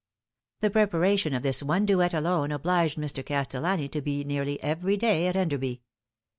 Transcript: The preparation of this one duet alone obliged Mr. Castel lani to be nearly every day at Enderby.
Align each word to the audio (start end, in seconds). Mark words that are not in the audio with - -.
The 0.61 0.71
preparation 0.71 1.35
of 1.35 1.43
this 1.43 1.61
one 1.61 1.85
duet 1.85 2.11
alone 2.11 2.51
obliged 2.51 2.97
Mr. 2.97 3.23
Castel 3.23 3.61
lani 3.61 3.87
to 3.89 4.01
be 4.01 4.23
nearly 4.23 4.59
every 4.63 4.97
day 4.97 5.27
at 5.27 5.35
Enderby. 5.35 5.83